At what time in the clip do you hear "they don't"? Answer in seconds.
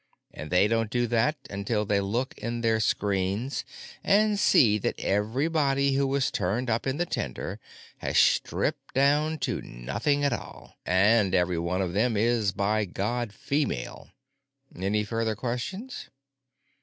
0.49-0.89